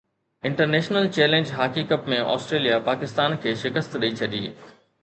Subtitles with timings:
[0.49, 4.45] international challenge hockey cup ۾ Australia Pakistan کي شڪست ڏئي ڇڏي